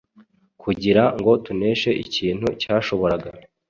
[0.61, 3.29] kugira ngo tuneshe ikintu cyashoboraga